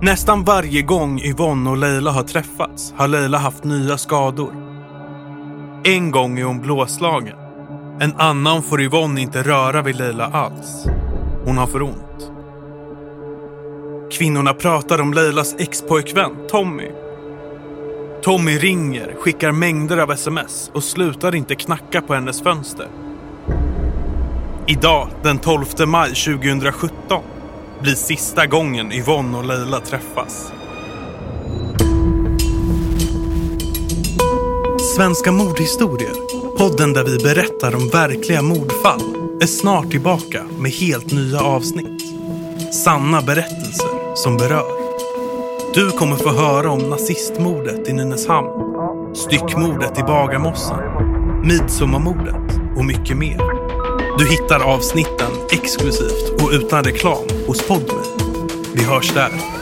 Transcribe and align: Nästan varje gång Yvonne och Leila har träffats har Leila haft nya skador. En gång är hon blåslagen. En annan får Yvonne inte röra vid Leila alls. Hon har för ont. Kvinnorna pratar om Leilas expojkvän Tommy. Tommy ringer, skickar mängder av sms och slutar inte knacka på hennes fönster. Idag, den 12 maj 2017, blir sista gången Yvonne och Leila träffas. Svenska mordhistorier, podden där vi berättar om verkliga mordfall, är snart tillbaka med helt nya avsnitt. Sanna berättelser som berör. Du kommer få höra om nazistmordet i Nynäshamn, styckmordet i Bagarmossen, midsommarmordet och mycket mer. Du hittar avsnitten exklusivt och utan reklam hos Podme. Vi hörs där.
Nästan 0.00 0.44
varje 0.44 0.82
gång 0.82 1.20
Yvonne 1.20 1.70
och 1.70 1.76
Leila 1.76 2.10
har 2.10 2.22
träffats 2.22 2.94
har 2.96 3.08
Leila 3.08 3.38
haft 3.38 3.64
nya 3.64 3.98
skador. 3.98 4.52
En 5.84 6.10
gång 6.10 6.38
är 6.38 6.44
hon 6.44 6.60
blåslagen. 6.60 7.36
En 8.00 8.16
annan 8.16 8.62
får 8.62 8.82
Yvonne 8.82 9.20
inte 9.20 9.42
röra 9.42 9.82
vid 9.82 9.96
Leila 9.96 10.26
alls. 10.26 10.86
Hon 11.44 11.58
har 11.58 11.66
för 11.66 11.82
ont. 11.82 12.30
Kvinnorna 14.12 14.54
pratar 14.54 15.00
om 15.00 15.12
Leilas 15.12 15.54
expojkvän 15.58 16.32
Tommy. 16.50 16.90
Tommy 18.22 18.58
ringer, 18.58 19.14
skickar 19.18 19.52
mängder 19.52 19.96
av 19.96 20.10
sms 20.10 20.70
och 20.74 20.84
slutar 20.84 21.34
inte 21.34 21.54
knacka 21.54 22.00
på 22.00 22.14
hennes 22.14 22.42
fönster. 22.42 22.88
Idag, 24.66 25.08
den 25.22 25.38
12 25.38 25.64
maj 25.86 26.08
2017, 26.08 27.22
blir 27.82 27.94
sista 27.94 28.46
gången 28.46 28.92
Yvonne 28.92 29.38
och 29.38 29.44
Leila 29.44 29.80
träffas. 29.80 30.52
Svenska 34.96 35.32
mordhistorier, 35.32 36.14
podden 36.58 36.92
där 36.92 37.04
vi 37.04 37.18
berättar 37.18 37.74
om 37.74 37.88
verkliga 37.88 38.42
mordfall, 38.42 39.00
är 39.42 39.46
snart 39.46 39.90
tillbaka 39.90 40.42
med 40.58 40.70
helt 40.70 41.12
nya 41.12 41.40
avsnitt. 41.40 42.02
Sanna 42.74 43.22
berättelser 43.22 44.14
som 44.14 44.36
berör. 44.36 44.76
Du 45.74 45.90
kommer 45.90 46.16
få 46.16 46.30
höra 46.30 46.70
om 46.70 46.90
nazistmordet 46.90 47.88
i 47.88 47.92
Nynäshamn, 47.92 48.48
styckmordet 49.14 49.98
i 49.98 50.02
Bagarmossen, 50.02 50.78
midsommarmordet 51.42 52.60
och 52.76 52.84
mycket 52.84 53.16
mer. 53.16 53.55
Du 54.18 54.26
hittar 54.26 54.60
avsnitten 54.60 55.30
exklusivt 55.50 56.42
och 56.42 56.50
utan 56.52 56.84
reklam 56.84 57.24
hos 57.46 57.66
Podme. 57.66 58.02
Vi 58.74 58.84
hörs 58.84 59.14
där. 59.14 59.55